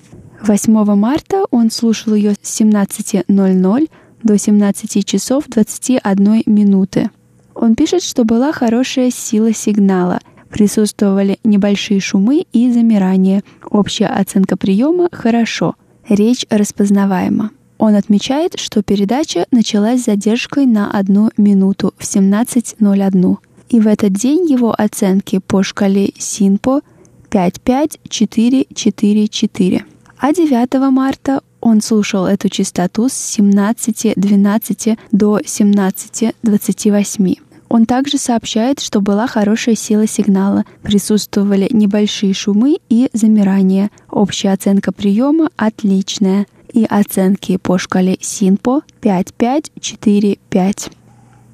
[0.42, 3.90] 8 марта он слушал ее с 17.00
[4.24, 7.12] до 17 часов 21 минуты.
[7.54, 10.20] Он пишет, что была хорошая сила сигнала,
[10.50, 13.44] присутствовали небольшие шумы и замирания.
[13.70, 15.76] Общая оценка приема «хорошо»,
[16.10, 17.52] речь распознаваема.
[17.78, 23.38] Он отмечает, что передача началась с задержкой на одну минуту в 17.01,
[23.70, 26.82] и в этот день его оценки по шкале СИНПО
[27.30, 29.86] 55444.
[30.20, 37.40] А 9 марта он слушал эту частоту с 17.12 до 17.28.
[37.70, 43.92] Он также сообщает, что была хорошая сила сигнала, присутствовали небольшие шумы и замирания.
[44.10, 50.90] Общая оценка приема отличная– и оценки по шкале СИНПО 5545.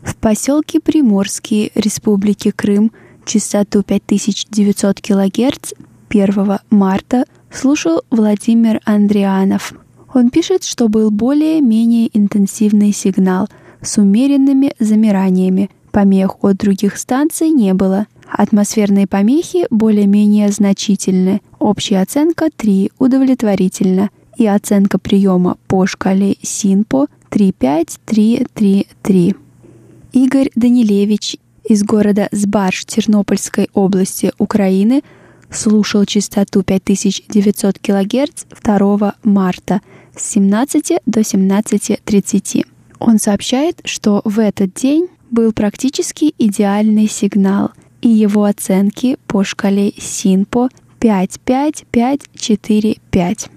[0.04, 2.92] В поселке Приморский Республики Крым
[3.26, 5.74] частоту 5900 кГц
[6.10, 9.74] 1 марта слушал Владимир Андрианов.
[10.14, 13.48] Он пишет, что был более-менее интенсивный сигнал
[13.82, 15.70] с умеренными замираниями.
[15.92, 18.08] Помех от других станций не было.
[18.28, 21.42] Атмосферные помехи более-менее значительны.
[21.60, 29.36] Общая оценка 3 удовлетворительно– и оценка приема по шкале СИНПО 35333.
[30.14, 35.04] Игорь Данилевич из города Сбарж Тернопольской области Украины
[35.50, 39.82] слушал частоту 5900 кГц 2 марта
[40.16, 42.66] с 17 до 17.30.
[43.00, 47.72] Он сообщает, что в этот день был практически идеальный сигнал,
[48.02, 50.70] и его оценки по шкале Синпо
[51.00, 53.50] 5-5-5-4-5.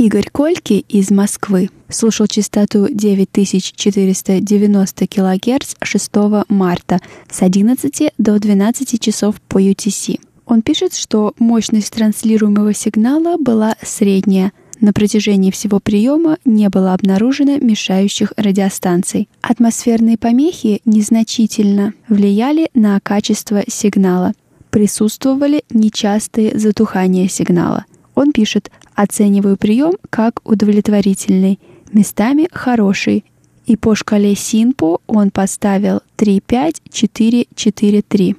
[0.00, 6.10] Игорь Кольки из Москвы слушал частоту 9490 кГц 6
[6.48, 10.18] марта с 11 до 12 часов по UTC.
[10.46, 14.52] Он пишет, что мощность транслируемого сигнала была средняя.
[14.80, 19.28] На протяжении всего приема не было обнаружено мешающих радиостанций.
[19.42, 24.32] Атмосферные помехи незначительно влияли на качество сигнала.
[24.70, 27.84] Присутствовали нечастые затухания сигнала.
[28.20, 31.58] Он пишет, оцениваю прием как удовлетворительный,
[31.90, 33.24] местами хороший,
[33.64, 38.36] и по шкале Синпо он поставил 35443.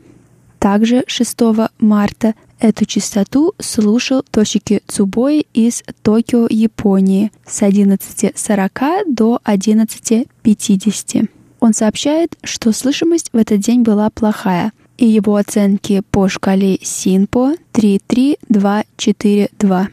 [0.59, 1.37] Также 6
[1.79, 11.27] марта эту частоту слушал Тошики Цубой из Токио, Японии с 11.40 до 11.50.
[11.59, 17.55] Он сообщает, что слышимость в этот день была плохая, и его оценки по шкале Синпо
[17.71, 19.89] 33242.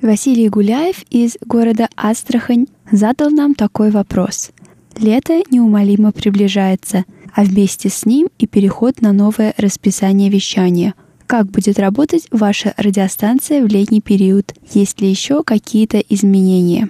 [0.00, 4.52] Василий Гуляев из города Астрахань задал нам такой вопрос.
[4.98, 7.04] Лето неумолимо приближается,
[7.34, 10.94] а вместе с ним и переход на новое расписание вещания.
[11.26, 14.54] Как будет работать ваша радиостанция в летний период?
[14.72, 16.88] Есть ли еще какие-то изменения?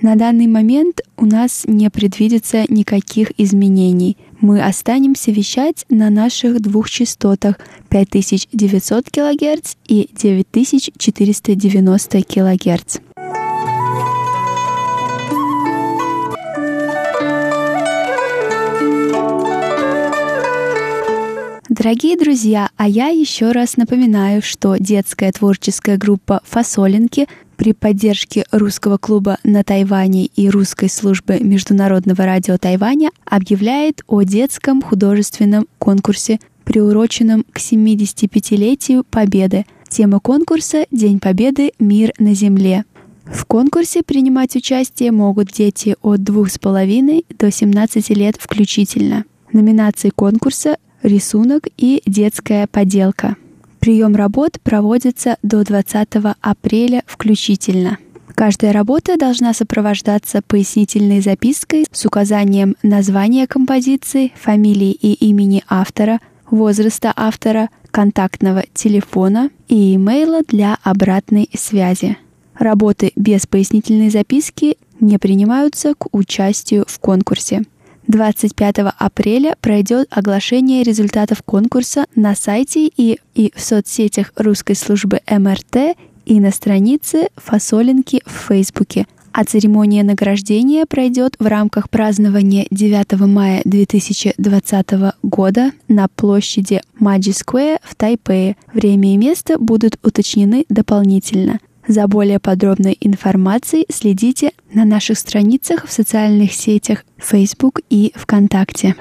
[0.00, 4.16] На данный момент у нас не предвидится никаких изменений.
[4.40, 12.98] Мы останемся вещать на наших двух частотах 5900 кГц и 9490 кГц.
[21.76, 27.26] Дорогие друзья, а я еще раз напоминаю, что детская творческая группа «Фасолинки»
[27.56, 34.82] при поддержке русского клуба на Тайване и русской службы Международного радио Тайваня объявляет о детском
[34.82, 39.66] художественном конкурсе, приуроченном к 75-летию Победы.
[39.88, 41.72] Тема конкурса «День Победы.
[41.78, 42.84] Мир на Земле».
[43.26, 49.24] В конкурсе принимать участие могут дети от 2,5 до 17 лет включительно.
[49.52, 53.36] Номинации конкурса «Рисунок» и «Детская поделка».
[53.84, 56.08] Прием работ проводится до 20
[56.40, 57.98] апреля включительно.
[58.34, 66.20] Каждая работа должна сопровождаться пояснительной запиской с указанием названия композиции, фамилии и имени автора,
[66.50, 72.16] возраста автора, контактного телефона и имейла для обратной связи.
[72.58, 77.64] Работы без пояснительной записки не принимаются к участию в конкурсе.
[78.08, 85.96] 25 апреля пройдет оглашение результатов конкурса на сайте и, и в соцсетях русской службы МРТ
[86.26, 89.06] и на странице Фасолинки в Фейсбуке.
[89.32, 94.86] А церемония награждения пройдет в рамках празднования 9 мая 2020
[95.24, 98.56] года на площади Маджи Сквер в Тайпее.
[98.72, 101.58] Время и место будут уточнены дополнительно.
[101.86, 108.96] За более подробной информацией следите на наших страницах в социальных сетях Facebook и ВКонтакте.